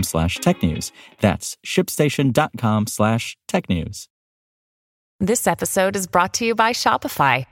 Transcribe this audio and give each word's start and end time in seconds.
slash 0.00 0.38
technews. 0.38 0.92
That's 1.20 1.56
shipstation.com 1.64 2.86
slash 2.86 3.36
technews. 3.48 4.08
This 5.20 5.46
episode 5.46 5.94
is 5.94 6.08
brought 6.08 6.34
to 6.34 6.44
you 6.44 6.56
by 6.56 6.72
Shopify. 6.72 7.46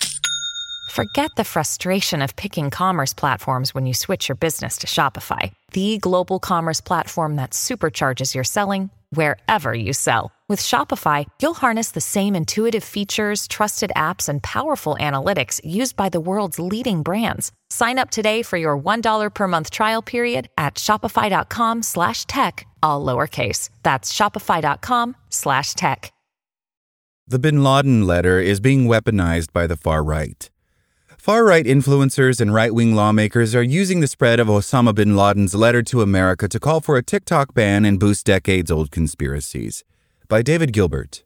Forget 0.91 1.31
the 1.37 1.45
frustration 1.45 2.21
of 2.21 2.35
picking 2.35 2.69
commerce 2.69 3.15
platforms 3.15 3.73
when 3.73 3.87
you 3.87 3.95
switch 3.95 4.29
your 4.29 4.35
business 4.35 4.79
to 4.79 4.89
Shopify, 4.89 5.53
the 5.71 5.99
global 5.99 6.41
commerce 6.41 6.81
platform 6.81 7.37
that 7.37 7.51
supercharges 7.51 8.35
your 8.35 8.43
selling 8.43 8.91
wherever 9.11 9.73
you 9.73 9.93
sell. 9.93 10.33
With 10.49 10.59
Shopify, 10.59 11.27
you'll 11.41 11.55
harness 11.55 11.93
the 11.93 12.01
same 12.01 12.35
intuitive 12.35 12.83
features, 12.83 13.47
trusted 13.47 13.93
apps, 13.95 14.29
and 14.29 14.43
powerful 14.43 14.97
analytics 14.99 15.61
used 15.65 15.95
by 15.95 16.09
the 16.09 16.21
world's 16.21 16.59
leading 16.59 17.05
brands. 17.05 17.53
Sign 17.69 17.97
up 17.97 18.11
today 18.11 18.43
for 18.43 18.57
your 18.57 18.77
$1 18.77 19.31
per 19.33 19.47
month 19.47 19.71
trial 19.71 20.03
period 20.03 20.49
at 20.59 20.75
shopify.com 20.75 21.85
slash 21.85 22.27
tech, 22.27 22.67
all 22.83 23.07
lowercase. 23.07 23.71
That's 23.85 24.13
shopify.com 24.13 25.17
slash 25.29 25.75
tech. 25.75 26.13
The 27.29 27.39
bin 27.39 27.63
Laden 27.63 28.09
letter 28.09 28.41
is 28.41 28.59
being 28.59 28.89
weaponized 28.89 29.53
by 29.53 29.69
the 29.69 29.77
far 29.77 30.03
right. 30.03 30.51
Far 31.21 31.45
right 31.45 31.67
influencers 31.67 32.41
and 32.41 32.55
right 32.55 32.73
wing 32.73 32.95
lawmakers 32.95 33.55
are 33.55 33.63
using 33.63 34.01
the 34.01 34.07
spread 34.07 34.41
of 34.41 34.47
Osama 34.47 34.95
bin 34.95 35.15
Laden's 35.15 35.55
letter 35.55 35.83
to 35.83 36.01
America 36.01 36.49
to 36.49 36.59
call 36.59 36.81
for 36.81 36.97
a 36.97 37.03
TikTok 37.03 37.53
ban 37.53 37.85
and 37.85 38.01
boost 38.01 38.25
decades 38.25 38.71
old 38.71 38.91
conspiracies. 38.91 39.85
By 40.29 40.41
David 40.41 40.73
Gilbert. 40.73 41.25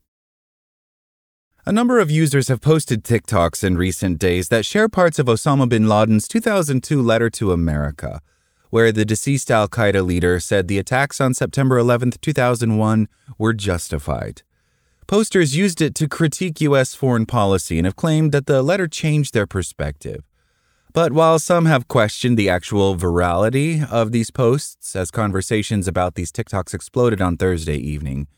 A 1.65 1.71
number 1.71 2.01
of 2.01 2.11
users 2.11 2.49
have 2.49 2.61
posted 2.61 3.05
TikToks 3.05 3.63
in 3.63 3.77
recent 3.77 4.19
days 4.19 4.49
that 4.49 4.67
share 4.67 4.89
parts 4.89 5.21
of 5.21 5.27
Osama 5.27 5.69
bin 5.69 5.89
Laden's 5.89 6.27
2002 6.27 7.01
letter 7.01 7.31
to 7.31 7.53
America, 7.53 8.21
where 8.71 8.91
the 8.91 9.05
deceased 9.05 9.49
Al 9.49 9.69
Qaeda 9.69 10.05
leader 10.05 10.41
said 10.41 10.67
the 10.67 10.81
attacks 10.81 11.21
on 11.21 11.35
September 11.35 11.79
11, 11.79 12.15
2001 12.21 13.07
were 13.39 13.53
justified. 13.53 14.43
Posters 15.07 15.55
used 15.55 15.83
it 15.83 15.95
to 15.97 16.09
critique 16.09 16.63
U.S. 16.63 16.95
foreign 16.95 17.27
policy 17.27 17.79
and 17.79 17.85
have 17.87 17.95
claimed 17.95 18.33
that 18.33 18.47
the 18.47 18.63
letter 18.63 18.89
changed 18.89 19.35
their 19.35 19.47
perspective. 19.47 20.25
But 20.95 21.13
while 21.13 21.39
some 21.39 21.67
have 21.67 21.89
questioned 21.89 22.39
the 22.39 22.49
actual 22.49 22.97
virality 22.97 23.87
of 23.91 24.13
these 24.13 24.31
posts 24.31 24.97
as 24.97 25.11
conversations 25.11 25.87
about 25.87 26.15
these 26.15 26.33
TikToks 26.33 26.73
exploded 26.73 27.21
on 27.21 27.37
Thursday 27.37 27.77
evening, 27.77 28.29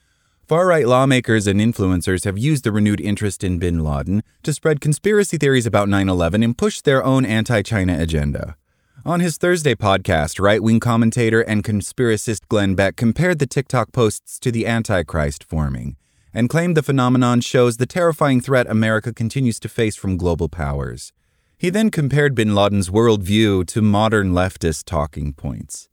far 0.49 0.67
right 0.67 0.89
lawmakers 0.89 1.47
and 1.47 1.61
influencers 1.61 2.25
have 2.25 2.37
used 2.37 2.65
the 2.65 2.73
renewed 2.73 3.01
interest 3.01 3.45
in 3.45 3.61
bin 3.61 3.85
Laden 3.85 4.25
to 4.43 4.53
spread 4.53 4.81
conspiracy 4.81 5.37
theories 5.37 5.67
about 5.67 5.89
9 5.89 6.09
11 6.09 6.43
and 6.43 6.59
push 6.59 6.81
their 6.81 7.05
own 7.05 7.25
anti 7.25 7.63
China 7.63 7.97
agenda. 7.97 8.57
On 9.05 9.21
his 9.21 9.37
Thursday 9.37 9.77
podcast, 9.77 10.41
right 10.41 10.61
wing 10.61 10.81
commentator 10.81 11.43
and 11.43 11.63
conspiracist 11.63 12.49
Glenn 12.49 12.75
Beck 12.75 12.97
compared 12.97 13.39
the 13.39 13.47
TikTok 13.47 13.93
posts 13.93 14.41
to 14.41 14.51
the 14.51 14.67
Antichrist 14.67 15.45
forming 15.45 15.97
and 16.37 16.51
claimed 16.51 16.77
the 16.77 16.83
phenomenon 16.83 17.41
shows 17.41 17.79
the 17.79 17.87
terrifying 17.87 18.43
threat 18.43 18.67
America 18.67 19.11
continues 19.11 19.59
to 19.59 19.71
face 19.71 19.97
from 19.97 20.19
global 20.19 20.51
powers. 20.51 21.15
He 21.57 21.71
then 21.71 21.91
compared 21.91 22.35
bin 22.35 22.55
Laden's 22.55 22.91
worldview 22.91 23.67
to 23.69 23.81
modern 23.81 24.33
leftist 24.33 24.85
talking 24.85 25.33
points. 25.33 25.89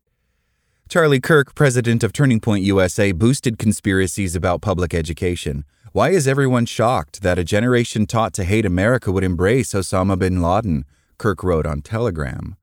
Charlie 0.90 1.22
Kirk, 1.22 1.56
president 1.56 2.04
of 2.04 2.12
Turning 2.12 2.42
Point 2.42 2.66
USA, 2.66 3.14
boosted 3.14 3.58
conspiracies 3.58 4.36
about 4.36 4.62
public 4.62 4.94
education. 4.94 5.64
Why 5.94 6.09
is 6.09 6.28
everyone 6.28 6.66
shocked 6.66 7.22
that 7.22 7.40
a 7.40 7.46
generation 7.46 8.06
taught 8.06 8.34
to 8.34 8.44
hate 8.44 8.66
America 8.66 9.14
would 9.14 9.24
embrace 9.24 9.74
Osama 9.74 10.20
bin 10.20 10.42
Laden? 10.42 10.84
Kirk 11.18 11.42
wrote 11.42 11.66
on 11.66 11.81
Telegram. 11.81 12.58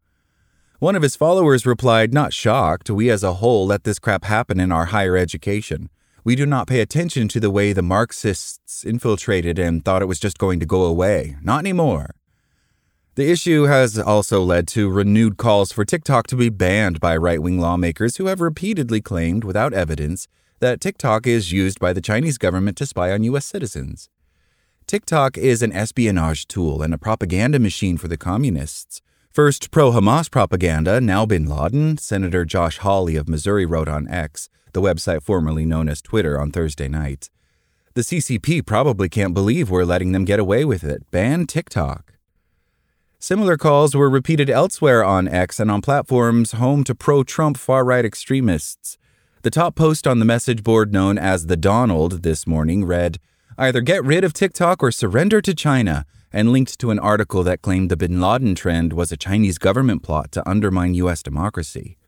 One 0.80 0.96
of 0.96 1.02
his 1.02 1.16
followers 1.16 1.64
replied, 1.64 2.12
Not 2.12 2.34
shocked. 2.34 2.90
We 2.90 3.08
as 3.08 3.24
a 3.24 3.34
whole 3.34 3.66
let 3.66 3.84
this 3.84 3.98
crap 3.98 4.24
happen 4.24 4.60
in 4.60 4.70
our 4.70 4.86
higher 4.86 5.16
education 5.16 5.88
we 6.24 6.36
do 6.36 6.46
not 6.46 6.66
pay 6.66 6.80
attention 6.80 7.28
to 7.28 7.40
the 7.40 7.50
way 7.50 7.72
the 7.72 7.82
Marxists 7.82 8.84
infiltrated 8.84 9.58
and 9.58 9.84
thought 9.84 10.02
it 10.02 10.06
was 10.06 10.20
just 10.20 10.38
going 10.38 10.60
to 10.60 10.66
go 10.66 10.84
away. 10.84 11.36
Not 11.42 11.60
anymore. 11.60 12.14
The 13.16 13.30
issue 13.30 13.64
has 13.64 13.98
also 13.98 14.42
led 14.42 14.68
to 14.68 14.88
renewed 14.88 15.36
calls 15.36 15.72
for 15.72 15.84
TikTok 15.84 16.26
to 16.28 16.36
be 16.36 16.48
banned 16.48 17.00
by 17.00 17.16
right 17.16 17.42
wing 17.42 17.58
lawmakers 17.58 18.16
who 18.16 18.26
have 18.26 18.40
repeatedly 18.40 19.00
claimed, 19.00 19.44
without 19.44 19.72
evidence, 19.72 20.28
that 20.60 20.80
TikTok 20.80 21.26
is 21.26 21.52
used 21.52 21.80
by 21.80 21.92
the 21.92 22.00
Chinese 22.00 22.38
government 22.38 22.76
to 22.78 22.86
spy 22.86 23.10
on 23.10 23.24
U.S. 23.24 23.46
citizens. 23.46 24.08
TikTok 24.86 25.36
is 25.38 25.62
an 25.62 25.72
espionage 25.72 26.46
tool 26.46 26.82
and 26.82 26.94
a 26.94 26.98
propaganda 26.98 27.58
machine 27.58 27.96
for 27.96 28.08
the 28.08 28.16
communists. 28.16 29.02
First 29.30 29.70
pro 29.70 29.92
Hamas 29.92 30.30
propaganda, 30.30 31.00
now 31.00 31.24
bin 31.24 31.46
Laden, 31.46 31.98
Senator 31.98 32.44
Josh 32.44 32.78
Hawley 32.78 33.16
of 33.16 33.28
Missouri 33.28 33.64
wrote 33.64 33.88
on 33.88 34.08
X 34.08 34.48
the 34.72 34.82
website 34.82 35.22
formerly 35.22 35.64
known 35.64 35.88
as 35.88 36.02
Twitter, 36.02 36.40
on 36.40 36.50
Thursday 36.50 36.88
night. 36.88 37.30
The 37.94 38.02
CCP 38.02 38.64
probably 38.64 39.08
can't 39.08 39.34
believe 39.34 39.70
we're 39.70 39.84
letting 39.84 40.12
them 40.12 40.24
get 40.24 40.38
away 40.38 40.64
with 40.64 40.84
it. 40.84 41.10
Ban 41.10 41.46
TikTok. 41.46 42.14
Similar 43.18 43.56
calls 43.56 43.94
were 43.94 44.08
repeated 44.08 44.48
elsewhere 44.48 45.04
on 45.04 45.28
X 45.28 45.60
and 45.60 45.70
on 45.70 45.82
platforms 45.82 46.52
home 46.52 46.84
to 46.84 46.94
pro 46.94 47.22
Trump 47.22 47.58
far 47.58 47.84
right 47.84 48.04
extremists. 48.04 48.96
The 49.42 49.50
top 49.50 49.74
post 49.74 50.06
on 50.06 50.20
the 50.20 50.24
message 50.24 50.62
board 50.62 50.92
known 50.92 51.18
as 51.18 51.46
The 51.46 51.56
Donald 51.56 52.22
this 52.22 52.46
morning 52.46 52.84
read, 52.84 53.18
Either 53.58 53.82
get 53.82 54.02
rid 54.02 54.24
of 54.24 54.32
TikTok 54.32 54.82
or 54.82 54.90
surrender 54.90 55.42
to 55.42 55.54
China, 55.54 56.06
and 56.32 56.50
linked 56.50 56.78
to 56.78 56.90
an 56.90 56.98
article 56.98 57.42
that 57.42 57.60
claimed 57.60 57.90
the 57.90 57.96
bin 57.96 58.20
Laden 58.20 58.54
trend 58.54 58.94
was 58.94 59.12
a 59.12 59.18
Chinese 59.18 59.58
government 59.58 60.02
plot 60.02 60.32
to 60.32 60.48
undermine 60.48 60.94
U.S. 60.94 61.22
democracy. 61.22 61.98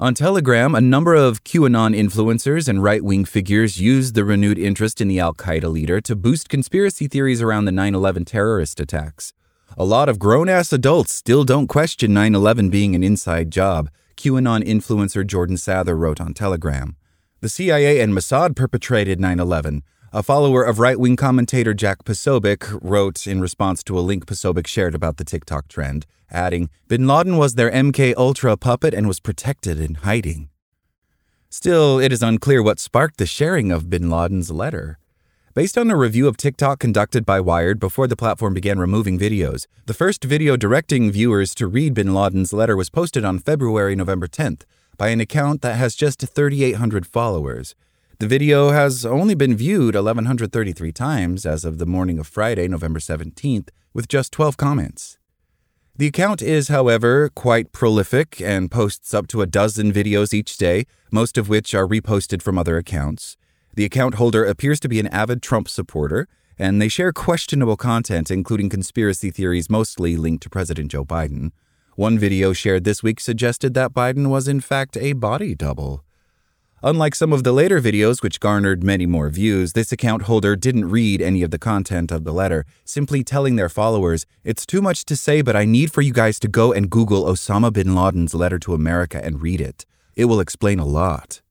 On 0.00 0.14
Telegram, 0.14 0.76
a 0.76 0.80
number 0.80 1.16
of 1.16 1.42
QAnon 1.42 1.92
influencers 1.92 2.68
and 2.68 2.80
right 2.80 3.02
wing 3.02 3.24
figures 3.24 3.80
used 3.80 4.14
the 4.14 4.24
renewed 4.24 4.56
interest 4.56 5.00
in 5.00 5.08
the 5.08 5.18
Al 5.18 5.34
Qaeda 5.34 5.68
leader 5.68 6.00
to 6.02 6.14
boost 6.14 6.48
conspiracy 6.48 7.08
theories 7.08 7.42
around 7.42 7.64
the 7.64 7.72
9 7.72 7.96
11 7.96 8.24
terrorist 8.24 8.78
attacks. 8.78 9.32
A 9.76 9.84
lot 9.84 10.08
of 10.08 10.20
grown 10.20 10.48
ass 10.48 10.72
adults 10.72 11.12
still 11.12 11.42
don't 11.42 11.66
question 11.66 12.14
9 12.14 12.32
11 12.36 12.70
being 12.70 12.94
an 12.94 13.02
inside 13.02 13.50
job, 13.50 13.90
QAnon 14.16 14.62
influencer 14.62 15.26
Jordan 15.26 15.56
Sather 15.56 15.98
wrote 15.98 16.20
on 16.20 16.32
Telegram. 16.32 16.94
The 17.40 17.48
CIA 17.48 17.98
and 17.98 18.12
Mossad 18.12 18.54
perpetrated 18.54 19.18
9 19.18 19.40
11, 19.40 19.82
a 20.12 20.22
follower 20.22 20.62
of 20.62 20.78
right 20.78 20.98
wing 20.98 21.16
commentator 21.16 21.74
Jack 21.74 22.04
Posobiec 22.04 22.78
wrote 22.82 23.26
in 23.26 23.40
response 23.40 23.82
to 23.82 23.98
a 23.98 24.00
link 24.00 24.24
Posobiec 24.24 24.66
shared 24.66 24.94
about 24.94 25.18
the 25.18 25.24
TikTok 25.24 25.68
trend, 25.68 26.06
adding, 26.30 26.70
Bin 26.86 27.06
Laden 27.06 27.36
was 27.36 27.56
their 27.56 27.70
MK 27.70 28.14
Ultra 28.16 28.56
puppet 28.56 28.94
and 28.94 29.06
was 29.06 29.20
protected 29.20 29.78
in 29.78 29.96
hiding. 29.96 30.48
Still, 31.50 31.98
it 31.98 32.10
is 32.10 32.22
unclear 32.22 32.62
what 32.62 32.78
sparked 32.78 33.18
the 33.18 33.26
sharing 33.26 33.70
of 33.70 33.90
Bin 33.90 34.08
Laden's 34.08 34.50
letter. 34.50 34.98
Based 35.54 35.76
on 35.76 35.90
a 35.90 35.96
review 35.96 36.26
of 36.26 36.36
TikTok 36.36 36.78
conducted 36.78 37.26
by 37.26 37.40
Wired 37.40 37.78
before 37.78 38.06
the 38.06 38.16
platform 38.16 38.54
began 38.54 38.78
removing 38.78 39.18
videos, 39.18 39.66
the 39.86 39.94
first 39.94 40.24
video 40.24 40.56
directing 40.56 41.10
viewers 41.10 41.54
to 41.56 41.66
read 41.66 41.94
Bin 41.94 42.14
Laden's 42.14 42.52
letter 42.52 42.76
was 42.76 42.90
posted 42.90 43.24
on 43.24 43.40
February 43.40 43.94
November 43.94 44.26
10th 44.26 44.62
by 44.96 45.08
an 45.08 45.20
account 45.20 45.60
that 45.62 45.76
has 45.76 45.94
just 45.94 46.20
3,800 46.20 47.06
followers. 47.06 47.74
The 48.20 48.26
video 48.26 48.70
has 48.70 49.06
only 49.06 49.36
been 49.36 49.56
viewed 49.56 49.94
1,133 49.94 50.90
times 50.90 51.46
as 51.46 51.64
of 51.64 51.78
the 51.78 51.86
morning 51.86 52.18
of 52.18 52.26
Friday, 52.26 52.66
November 52.66 52.98
17th, 52.98 53.68
with 53.94 54.08
just 54.08 54.32
12 54.32 54.56
comments. 54.56 55.18
The 55.94 56.08
account 56.08 56.42
is, 56.42 56.66
however, 56.66 57.28
quite 57.28 57.70
prolific 57.70 58.40
and 58.40 58.72
posts 58.72 59.14
up 59.14 59.28
to 59.28 59.40
a 59.40 59.46
dozen 59.46 59.92
videos 59.92 60.34
each 60.34 60.56
day, 60.56 60.86
most 61.12 61.38
of 61.38 61.48
which 61.48 61.76
are 61.76 61.86
reposted 61.86 62.42
from 62.42 62.58
other 62.58 62.76
accounts. 62.76 63.36
The 63.74 63.84
account 63.84 64.14
holder 64.14 64.44
appears 64.44 64.80
to 64.80 64.88
be 64.88 64.98
an 64.98 65.06
avid 65.08 65.40
Trump 65.40 65.68
supporter, 65.68 66.26
and 66.58 66.82
they 66.82 66.88
share 66.88 67.12
questionable 67.12 67.76
content, 67.76 68.32
including 68.32 68.68
conspiracy 68.68 69.30
theories 69.30 69.70
mostly 69.70 70.16
linked 70.16 70.42
to 70.42 70.50
President 70.50 70.90
Joe 70.90 71.04
Biden. 71.04 71.52
One 71.94 72.18
video 72.18 72.52
shared 72.52 72.82
this 72.82 73.00
week 73.00 73.20
suggested 73.20 73.74
that 73.74 73.94
Biden 73.94 74.28
was, 74.28 74.48
in 74.48 74.60
fact, 74.60 74.96
a 74.96 75.12
body 75.12 75.54
double. 75.54 76.02
Unlike 76.80 77.16
some 77.16 77.32
of 77.32 77.42
the 77.42 77.50
later 77.50 77.80
videos, 77.80 78.22
which 78.22 78.38
garnered 78.38 78.84
many 78.84 79.04
more 79.04 79.28
views, 79.30 79.72
this 79.72 79.90
account 79.90 80.22
holder 80.22 80.54
didn't 80.54 80.88
read 80.88 81.20
any 81.20 81.42
of 81.42 81.50
the 81.50 81.58
content 81.58 82.12
of 82.12 82.22
the 82.22 82.32
letter, 82.32 82.64
simply 82.84 83.24
telling 83.24 83.56
their 83.56 83.68
followers, 83.68 84.26
It's 84.44 84.64
too 84.64 84.80
much 84.80 85.04
to 85.06 85.16
say, 85.16 85.42
but 85.42 85.56
I 85.56 85.64
need 85.64 85.92
for 85.92 86.02
you 86.02 86.12
guys 86.12 86.38
to 86.38 86.46
go 86.46 86.72
and 86.72 86.88
Google 86.88 87.24
Osama 87.24 87.72
bin 87.72 87.96
Laden's 87.96 88.32
letter 88.32 88.60
to 88.60 88.74
America 88.74 89.20
and 89.24 89.42
read 89.42 89.60
it. 89.60 89.86
It 90.14 90.26
will 90.26 90.38
explain 90.38 90.78
a 90.78 90.84
lot. 90.84 91.42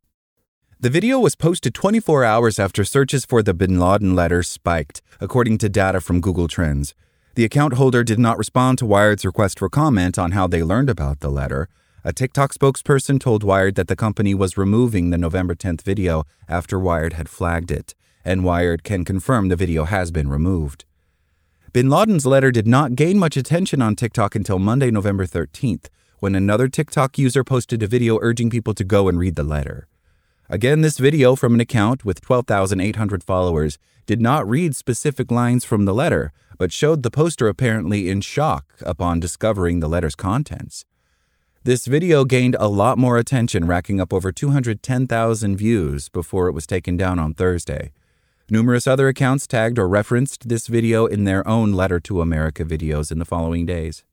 The 0.80 0.90
video 0.90 1.20
was 1.20 1.36
posted 1.36 1.74
24 1.74 2.24
hours 2.24 2.58
after 2.58 2.86
searches 2.86 3.26
for 3.26 3.44
the 3.44 3.54
bin 3.54 3.78
Laden 3.78 4.16
letter 4.16 4.44
spiked, 4.44 5.02
according 5.20 5.58
to 5.58 5.68
data 5.68 6.00
from 6.00 6.22
Google 6.22 6.48
Trends. 6.48 6.96
The 7.36 7.44
account 7.44 7.74
holder 7.74 8.06
did 8.06 8.18
not 8.18 8.38
respond 8.38 8.78
to 8.78 8.86
Wired's 8.86 9.26
request 9.26 9.60
for 9.60 9.70
comment 9.70 10.18
on 10.18 10.32
how 10.32 10.48
they 10.48 10.64
learned 10.64 10.90
about 10.90 11.20
the 11.20 11.30
letter. 11.30 11.68
A 12.08 12.14
TikTok 12.14 12.54
spokesperson 12.54 13.20
told 13.20 13.44
Wired 13.44 13.76
that 13.76 13.90
the 13.90 13.96
company 13.98 14.34
was 14.34 14.58
removing 14.58 15.10
the 15.10 15.18
November 15.18 15.54
10th 15.56 15.82
video 15.82 16.24
after 16.48 16.80
Wired 16.80 17.12
had 17.12 17.28
flagged 17.28 17.70
it, 17.70 17.96
and 18.24 18.46
Wired 18.46 18.86
can 18.86 19.04
confirm 19.04 19.50
the 19.50 19.58
video 19.58 19.84
has 19.84 20.10
been 20.10 20.30
removed. 20.30 20.86
Bin 21.74 21.90
Laden's 21.90 22.26
letter 22.26 22.50
did 22.50 22.66
not 22.66 22.96
gain 22.96 23.20
much 23.20 23.36
attention 23.36 23.82
on 23.82 23.94
TikTok 23.94 24.36
until 24.36 24.58
Monday, 24.58 24.90
November 24.90 25.26
13th, 25.26 25.88
when 26.20 26.34
another 26.34 26.70
TikTok 26.70 27.18
user 27.18 27.44
posted 27.44 27.84
a 27.84 27.88
video 27.88 28.20
urging 28.22 28.50
people 28.50 28.74
to 28.76 28.86
go 28.86 29.10
and 29.10 29.20
read 29.20 29.36
the 29.36 29.44
letter. 29.44 29.90
Again, 30.48 30.80
this 30.80 31.00
video 31.00 31.36
from 31.36 31.56
an 31.56 31.60
account 31.60 32.06
with 32.06 32.22
12,800 32.22 33.22
followers 33.22 33.78
did 34.06 34.22
not 34.22 34.48
read 34.48 34.78
specific 34.78 35.30
lines 35.30 35.66
from 35.66 35.84
the 35.84 35.94
letter, 35.94 36.32
but 36.58 36.72
showed 36.72 37.04
the 37.04 37.12
poster 37.12 37.50
apparently 37.50 38.10
in 38.10 38.22
shock 38.22 38.76
upon 38.80 39.20
discovering 39.20 39.82
the 39.82 39.90
letter's 39.90 40.16
contents. 40.16 40.86
This 41.68 41.86
video 41.86 42.24
gained 42.24 42.56
a 42.62 42.70
lot 42.70 42.98
more 42.98 43.18
attention, 43.18 43.68
racking 43.68 44.00
up 44.00 44.14
over 44.14 44.32
210,000 44.32 45.58
views 45.58 46.08
before 46.08 46.48
it 46.48 46.54
was 46.54 46.66
taken 46.66 46.96
down 46.96 47.20
on 47.20 47.34
Thursday. 47.34 47.92
Numerous 48.50 48.88
other 48.88 49.10
accounts 49.10 49.46
tagged 49.46 49.78
or 49.78 49.86
referenced 49.86 50.48
this 50.48 50.68
video 50.68 51.08
in 51.08 51.26
their 51.26 51.46
own 51.46 51.74
Letter 51.74 52.00
to 52.00 52.22
America 52.22 52.64
videos 52.64 53.12
in 53.12 53.20
the 53.20 53.26
following 53.26 53.66
days. 53.66 54.06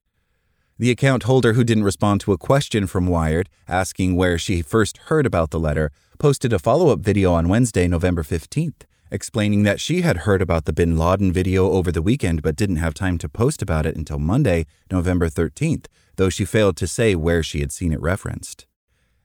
The 0.80 0.90
account 0.90 1.22
holder 1.22 1.52
who 1.52 1.62
didn't 1.62 1.84
respond 1.84 2.22
to 2.22 2.32
a 2.32 2.38
question 2.38 2.88
from 2.88 3.06
Wired 3.06 3.48
asking 3.68 4.16
where 4.16 4.36
she 4.36 4.60
first 4.60 4.96
heard 5.06 5.24
about 5.24 5.52
the 5.52 5.60
letter 5.60 5.92
posted 6.18 6.52
a 6.52 6.58
follow 6.58 6.88
up 6.88 6.98
video 6.98 7.34
on 7.34 7.48
Wednesday, 7.48 7.86
November 7.86 8.24
15th, 8.24 8.82
explaining 9.14 9.62
that 9.62 9.80
she 9.80 10.02
had 10.02 10.18
heard 10.18 10.42
about 10.42 10.64
the 10.64 10.72
bin 10.72 10.98
Laden 10.98 11.32
video 11.32 11.70
over 11.70 11.92
the 11.92 12.02
weekend 12.02 12.42
but 12.42 12.56
didn't 12.56 12.76
have 12.76 12.94
time 12.94 13.16
to 13.18 13.28
post 13.28 13.62
about 13.62 13.86
it 13.86 13.96
until 13.96 14.18
Monday, 14.18 14.66
November 14.90 15.28
13th, 15.28 15.86
though 16.16 16.28
she 16.28 16.44
failed 16.44 16.76
to 16.76 16.88
say 16.88 17.14
where 17.14 17.42
she 17.42 17.60
had 17.60 17.70
seen 17.70 17.92
it 17.92 18.00
referenced. 18.00 18.66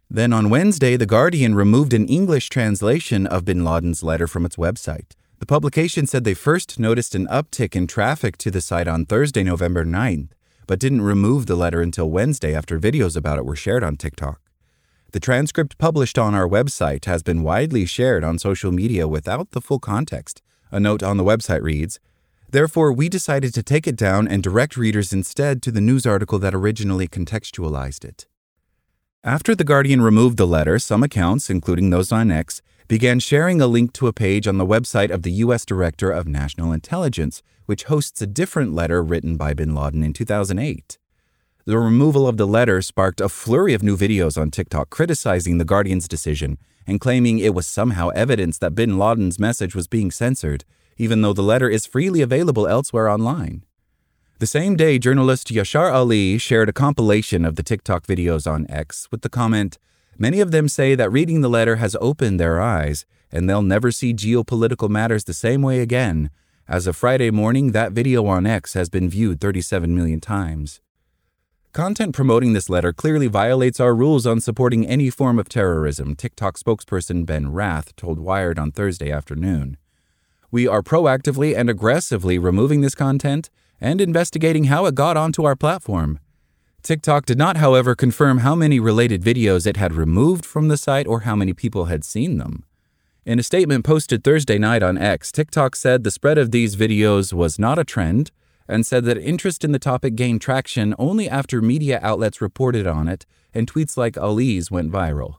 Then 0.08 0.32
on 0.32 0.52
Wednesday, 0.52 0.96
The 0.96 1.08
Guardian 1.08 1.56
removed 1.56 1.94
an 1.94 2.08
English 2.08 2.50
translation 2.50 3.26
of 3.26 3.46
bin 3.46 3.66
Laden's 3.66 4.04
letter 4.04 4.28
from 4.28 4.46
its 4.46 4.58
website. 4.58 5.14
The 5.40 5.48
publication 5.48 6.06
said 6.06 6.24
they 6.24 6.36
first 6.36 6.80
noticed 6.80 7.16
an 7.16 7.28
uptick 7.28 7.76
in 7.76 7.88
traffic 7.88 8.38
to 8.38 8.52
the 8.52 8.62
site 8.62 8.88
on 8.88 9.06
Thursday, 9.06 9.44
November 9.44 9.84
9th, 9.84 10.30
but 10.68 10.80
didn't 10.80 11.02
remove 11.02 11.48
the 11.48 11.56
letter 11.56 11.82
until 11.82 12.12
Wednesday 12.12 12.54
after 12.54 12.80
videos 12.80 13.18
about 13.18 13.40
it 13.40 13.46
were 13.46 13.56
shared 13.56 13.84
on 13.84 13.96
TikTok. 13.96 14.40
The 15.12 15.20
transcript 15.20 15.80
published 15.80 16.20
on 16.20 16.36
our 16.36 16.48
website 16.48 17.06
has 17.06 17.24
been 17.24 17.42
widely 17.42 17.88
shared 17.88 18.24
on 18.24 18.38
social 18.38 18.72
media 18.72 19.08
without 19.08 19.52
the 19.52 19.62
full 19.62 19.80
context. 19.80 20.44
A 20.72 20.80
note 20.80 21.02
on 21.02 21.18
the 21.18 21.24
website 21.24 21.64
reads 21.64 22.00
Therefore, 22.52 22.92
we 22.92 23.10
decided 23.10 23.52
to 23.56 23.64
take 23.64 23.88
it 23.88 23.96
down 23.96 24.28
and 24.28 24.44
direct 24.44 24.78
readers 24.78 25.12
instead 25.12 25.64
to 25.64 25.72
the 25.72 25.82
news 25.82 26.06
article 26.06 26.38
that 26.40 26.54
originally 26.54 27.08
contextualized 27.08 28.06
it. 28.06 28.28
After 29.24 29.56
The 29.56 29.64
Guardian 29.64 30.02
removed 30.02 30.38
the 30.38 30.48
letter, 30.48 30.78
some 30.78 31.04
accounts, 31.04 31.50
including 31.50 31.90
those 31.90 32.12
on 32.12 32.30
X, 32.30 32.62
began 32.88 33.20
sharing 33.20 33.60
a 33.62 33.68
link 33.68 33.94
to 33.94 34.08
a 34.08 34.14
page 34.14 34.48
on 34.48 34.60
the 34.60 34.66
website 34.66 35.10
of 35.10 35.24
the 35.24 35.32
U.S. 35.44 35.66
Director 35.66 36.12
of 36.12 36.28
National 36.28 36.72
Intelligence, 36.72 37.42
which 37.66 37.86
hosts 37.86 38.22
a 38.22 38.28
different 38.28 38.74
letter 38.74 39.04
written 39.04 39.38
by 39.38 39.54
bin 39.54 39.74
Laden 39.74 40.04
in 40.04 40.14
2008. 40.14 41.00
The 41.66 41.78
removal 41.78 42.28
of 42.28 42.38
the 42.38 42.48
letter 42.48 42.82
sparked 42.82 43.22
a 43.22 43.30
flurry 43.30 43.74
of 43.74 43.84
new 43.84 43.96
videos 43.96 44.40
on 44.40 44.52
TikTok 44.52 44.90
criticizing 44.90 45.58
The 45.58 45.66
Guardian's 45.66 46.08
decision 46.08 46.58
and 46.88 47.00
claiming 47.00 47.40
it 47.40 47.54
was 47.54 47.68
somehow 47.68 48.10
evidence 48.10 48.58
that 48.58 48.76
bin 48.76 48.98
Laden's 48.98 49.40
message 49.40 49.76
was 49.76 49.88
being 49.88 50.12
censored 50.12 50.66
even 50.98 51.22
though 51.22 51.34
the 51.34 51.42
letter 51.42 51.70
is 51.70 51.86
freely 51.86 52.22
available 52.22 52.68
elsewhere 52.68 53.10
online. 53.10 53.64
The 54.40 54.48
same 54.48 54.76
day, 54.76 55.00
journalist 55.00 55.48
Yashar 55.48 55.92
Ali 55.94 56.38
shared 56.38 56.70
a 56.70 56.74
compilation 56.74 57.46
of 57.46 57.56
the 57.56 57.64
TikTok 57.64 58.06
videos 58.06 58.50
on 58.50 58.66
X 58.70 59.08
with 59.12 59.22
the 59.22 59.30
comment 59.30 59.78
Many 60.22 60.42
of 60.42 60.52
them 60.52 60.68
say 60.68 60.96
that 60.96 61.12
reading 61.14 61.40
the 61.40 61.50
letter 61.50 61.78
has 61.78 61.96
opened 62.02 62.42
their 62.42 62.60
eyes, 62.60 63.06
and 63.32 63.50
they'll 63.50 63.62
never 63.62 63.90
see 63.90 64.14
geopolitical 64.14 64.90
matters 64.90 65.24
the 65.24 65.34
same 65.34 65.62
way 65.62 65.80
again. 65.80 66.30
As 66.68 66.88
of 66.88 66.98
Friday 66.98 67.32
morning, 67.32 67.72
that 67.72 67.94
video 67.94 68.26
on 68.26 68.46
X 68.46 68.74
has 68.74 68.90
been 68.90 69.10
viewed 69.10 69.40
37 69.40 69.96
million 69.96 70.20
times. 70.20 70.82
Content 71.74 72.16
promoting 72.16 72.54
this 72.54 72.68
letter 72.68 72.92
clearly 72.92 73.28
violates 73.28 73.80
our 73.80 73.94
rules 73.94 74.26
on 74.26 74.42
supporting 74.42 74.88
any 74.88 75.12
form 75.12 75.38
of 75.38 75.48
terrorism, 75.48 76.16
TikTok 76.16 76.58
spokesperson 76.58 77.28
Ben 77.28 77.46
Rathe 77.52 77.96
told 77.96 78.18
Wired 78.18 78.58
on 78.58 78.72
Thursday 78.72 79.12
afternoon. 79.12 79.78
We 80.50 80.68
are 80.68 80.82
proactively 80.82 81.56
and 81.56 81.70
aggressively 81.70 82.40
removing 82.40 82.82
this 82.82 82.96
content 82.96 83.52
and 83.80 84.02
investigating 84.02 84.64
how 84.64 84.88
it 84.88 84.96
got 84.96 85.16
onto 85.16 85.44
our 85.44 85.56
platform. 85.56 86.18
TikTok 86.82 87.28
did 87.28 87.38
not, 87.38 87.58
however, 87.58 87.94
confirm 87.94 88.40
how 88.40 88.56
many 88.56 88.80
related 88.80 89.22
videos 89.22 89.68
it 89.68 89.78
had 89.78 89.94
removed 89.94 90.48
from 90.48 90.70
the 90.70 90.78
site 90.78 91.06
or 91.06 91.20
how 91.20 91.36
many 91.36 91.54
people 91.54 91.86
had 91.86 92.04
seen 92.04 92.40
them. 92.40 92.66
In 93.28 93.38
a 93.38 93.44
statement 93.44 93.86
posted 93.86 94.24
Thursday 94.24 94.58
night 94.58 94.82
on 94.82 94.98
X, 94.98 95.32
TikTok 95.32 95.76
said 95.76 96.04
the 96.04 96.10
spread 96.10 96.40
of 96.40 96.50
these 96.50 96.76
videos 96.76 97.32
was 97.32 97.60
not 97.60 97.78
a 97.78 97.84
trend 97.84 98.32
and 98.70 98.86
said 98.86 99.04
that 99.06 99.18
interest 99.18 99.66
in 99.66 99.74
the 99.74 99.80
topic 99.80 100.16
gained 100.16 100.40
traction 100.40 100.96
only 100.98 101.28
after 101.28 101.62
media 101.62 102.00
outlets 102.02 102.40
reported 102.40 102.86
on 102.88 103.08
it 103.08 103.26
and 103.54 103.70
tweets 103.70 103.98
like 103.98 104.18
Ali's 104.18 104.70
went 104.70 104.92
viral. 104.92 105.38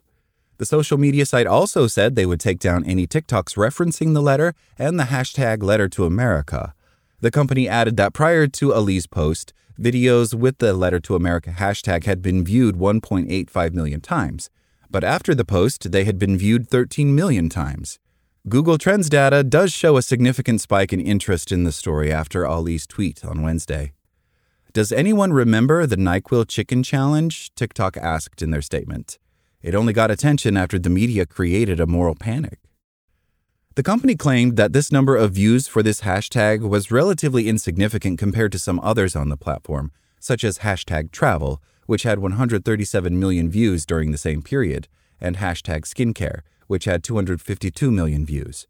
The 0.58 0.66
social 0.66 0.98
media 0.98 1.24
site 1.24 1.46
also 1.46 1.86
said 1.86 2.16
they 2.16 2.26
would 2.26 2.40
take 2.40 2.58
down 2.58 2.84
any 2.84 3.06
TikToks 3.06 3.56
referencing 3.56 4.12
the 4.12 4.20
letter 4.20 4.52
and 4.78 4.98
the 4.98 5.04
hashtag 5.04 5.62
letter 5.62 5.88
to 5.88 6.04
America. 6.04 6.74
The 7.20 7.30
company 7.30 7.68
added 7.68 7.96
that 7.96 8.12
prior 8.12 8.46
to 8.46 8.74
Ali's 8.74 9.06
post, 9.06 9.54
videos 9.80 10.34
with 10.34 10.58
the 10.58 10.74
letter 10.74 11.00
to 11.00 11.14
America 11.14 11.54
hashtag 11.56 12.04
had 12.04 12.20
been 12.20 12.44
viewed 12.44 12.76
1.85 12.76 13.72
million 13.72 14.00
times, 14.00 14.50
but 14.90 15.04
after 15.04 15.34
the 15.34 15.44
post, 15.44 15.92
they 15.92 16.04
had 16.04 16.18
been 16.18 16.36
viewed 16.36 16.68
13 16.68 17.14
million 17.14 17.48
times. 17.48 17.98
Google 18.48 18.78
Trends 18.78 19.10
data 19.10 19.44
does 19.44 19.70
show 19.70 19.98
a 19.98 20.02
significant 20.02 20.62
spike 20.62 20.94
in 20.94 21.00
interest 21.00 21.52
in 21.52 21.64
the 21.64 21.72
story 21.72 22.10
after 22.10 22.46
Ali's 22.46 22.86
tweet 22.86 23.22
on 23.22 23.42
Wednesday. 23.42 23.92
Does 24.72 24.92
anyone 24.92 25.30
remember 25.30 25.84
the 25.84 25.96
NyQuil 25.96 26.48
Chicken 26.48 26.82
Challenge? 26.82 27.54
TikTok 27.54 27.98
asked 27.98 28.40
in 28.40 28.50
their 28.50 28.62
statement. 28.62 29.18
It 29.60 29.74
only 29.74 29.92
got 29.92 30.10
attention 30.10 30.56
after 30.56 30.78
the 30.78 30.88
media 30.88 31.26
created 31.26 31.80
a 31.80 31.86
moral 31.86 32.14
panic. 32.14 32.60
The 33.74 33.82
company 33.82 34.14
claimed 34.14 34.56
that 34.56 34.72
this 34.72 34.90
number 34.90 35.16
of 35.16 35.32
views 35.32 35.68
for 35.68 35.82
this 35.82 36.00
hashtag 36.00 36.66
was 36.66 36.90
relatively 36.90 37.46
insignificant 37.46 38.18
compared 38.18 38.52
to 38.52 38.58
some 38.58 38.80
others 38.80 39.14
on 39.14 39.28
the 39.28 39.36
platform, 39.36 39.92
such 40.18 40.44
as 40.44 40.60
hashtag 40.60 41.12
travel, 41.12 41.62
which 41.84 42.04
had 42.04 42.20
137 42.20 43.20
million 43.20 43.50
views 43.50 43.84
during 43.84 44.12
the 44.12 44.18
same 44.18 44.40
period, 44.40 44.88
and 45.20 45.36
hashtag 45.36 45.82
skincare, 45.82 46.40
which 46.70 46.84
had 46.84 47.02
252 47.02 47.90
million 47.90 48.24
views. 48.24 48.66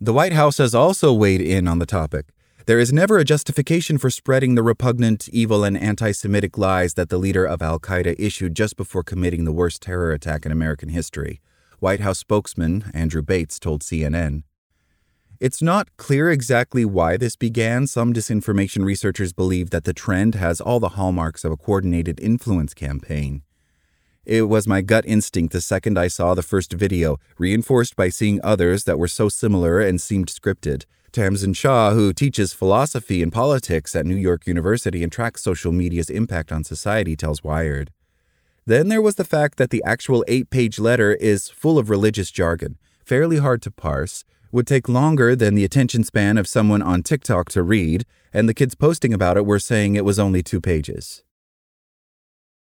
The 0.00 0.12
White 0.12 0.32
House 0.32 0.58
has 0.58 0.74
also 0.74 1.12
weighed 1.12 1.40
in 1.40 1.68
on 1.68 1.78
the 1.78 1.86
topic, 1.86 2.26
there 2.66 2.80
is 2.80 2.92
never 2.92 3.16
a 3.16 3.24
justification 3.24 3.96
for 3.96 4.10
spreading 4.10 4.56
the 4.56 4.62
repugnant, 4.62 5.28
evil, 5.28 5.62
and 5.62 5.78
anti 5.78 6.10
Semitic 6.10 6.58
lies 6.58 6.94
that 6.94 7.10
the 7.10 7.16
leader 7.16 7.44
of 7.44 7.62
Al 7.62 7.78
Qaeda 7.78 8.16
issued 8.18 8.56
just 8.56 8.76
before 8.76 9.04
committing 9.04 9.44
the 9.44 9.52
worst 9.52 9.82
terror 9.82 10.10
attack 10.10 10.44
in 10.44 10.50
American 10.50 10.88
history, 10.88 11.40
White 11.78 12.00
House 12.00 12.18
spokesman 12.18 12.90
Andrew 12.92 13.22
Bates 13.22 13.60
told 13.60 13.82
CNN. 13.82 14.42
It's 15.38 15.62
not 15.62 15.96
clear 15.96 16.28
exactly 16.28 16.84
why 16.84 17.16
this 17.16 17.36
began. 17.36 17.86
Some 17.86 18.12
disinformation 18.12 18.84
researchers 18.84 19.32
believe 19.32 19.70
that 19.70 19.84
the 19.84 19.94
trend 19.94 20.34
has 20.34 20.60
all 20.60 20.80
the 20.80 20.96
hallmarks 20.98 21.44
of 21.44 21.52
a 21.52 21.56
coordinated 21.56 22.18
influence 22.18 22.74
campaign. 22.74 23.42
It 24.26 24.48
was 24.48 24.66
my 24.66 24.80
gut 24.80 25.04
instinct 25.06 25.52
the 25.52 25.60
second 25.60 25.96
I 25.96 26.08
saw 26.08 26.34
the 26.34 26.42
first 26.42 26.72
video, 26.72 27.20
reinforced 27.38 27.94
by 27.94 28.08
seeing 28.08 28.40
others 28.42 28.82
that 28.82 28.98
were 28.98 29.06
so 29.06 29.28
similar 29.28 29.80
and 29.80 30.00
seemed 30.00 30.26
scripted. 30.26 30.84
Tamsin 31.12 31.52
Shaw, 31.52 31.92
who 31.92 32.12
teaches 32.12 32.52
philosophy 32.52 33.22
and 33.22 33.32
politics 33.32 33.94
at 33.94 34.04
New 34.04 34.16
York 34.16 34.48
University 34.48 35.04
and 35.04 35.12
tracks 35.12 35.44
social 35.44 35.70
media's 35.70 36.10
impact 36.10 36.50
on 36.50 36.64
society, 36.64 37.14
tells 37.14 37.44
Wired. 37.44 37.92
Then 38.66 38.88
there 38.88 39.00
was 39.00 39.14
the 39.14 39.22
fact 39.22 39.58
that 39.58 39.70
the 39.70 39.84
actual 39.84 40.24
eight 40.26 40.50
page 40.50 40.80
letter 40.80 41.14
is 41.14 41.48
full 41.48 41.78
of 41.78 41.88
religious 41.88 42.32
jargon, 42.32 42.78
fairly 43.04 43.36
hard 43.36 43.62
to 43.62 43.70
parse, 43.70 44.24
would 44.50 44.66
take 44.66 44.88
longer 44.88 45.36
than 45.36 45.54
the 45.54 45.64
attention 45.64 46.02
span 46.02 46.36
of 46.36 46.48
someone 46.48 46.82
on 46.82 47.04
TikTok 47.04 47.48
to 47.50 47.62
read, 47.62 48.04
and 48.32 48.48
the 48.48 48.54
kids 48.54 48.74
posting 48.74 49.14
about 49.14 49.36
it 49.36 49.46
were 49.46 49.60
saying 49.60 49.94
it 49.94 50.04
was 50.04 50.18
only 50.18 50.42
two 50.42 50.60
pages. 50.60 51.22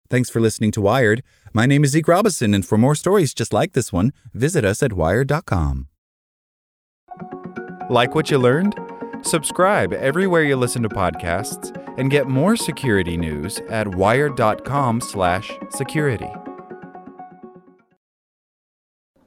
Thanks 0.09 0.29
for 0.29 0.39
listening 0.39 0.71
to 0.71 0.79
Wired. 0.81 1.21
My 1.53 1.65
name 1.65 1.83
is 1.83 1.91
Zeke 1.91 2.07
Robison, 2.07 2.53
and 2.53 2.65
for 2.65 2.77
more 2.77 2.95
stories 2.95 3.33
just 3.33 3.51
like 3.51 3.73
this 3.73 3.91
one, 3.91 4.13
visit 4.33 4.63
us 4.63 4.81
at 4.81 4.93
wired.com. 4.93 5.89
Like 7.89 8.15
what 8.15 8.31
you 8.31 8.37
learned? 8.37 8.79
Subscribe 9.23 9.91
everywhere 9.93 10.43
you 10.43 10.55
listen 10.55 10.83
to 10.83 10.89
podcasts 10.89 11.75
and 11.97 12.09
get 12.11 12.27
more 12.27 12.55
security 12.55 13.17
news 13.17 13.59
at 13.69 13.87
wired.com/security. 13.87 16.31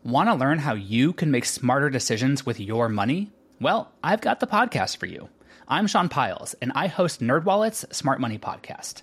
Want 0.03 0.31
to 0.31 0.35
learn 0.35 0.61
how 0.61 0.73
you 0.75 1.13
can 1.13 1.31
make 1.31 1.45
smarter 1.45 1.91
decisions 1.91 2.47
with 2.47 2.59
your 2.59 2.89
money? 2.89 3.33
Well, 3.61 3.93
I've 4.03 4.23
got 4.23 4.41
the 4.41 4.47
podcast 4.47 4.97
for 4.97 5.05
you. 5.05 5.29
I'm 5.69 5.87
Sean 5.87 6.09
Pyles, 6.09 6.55
and 6.63 6.73
I 6.75 6.87
host 6.87 7.21
NerdWallet's 7.21 7.85
Smart 7.95 8.19
Money 8.21 8.39
Podcast. 8.39 9.03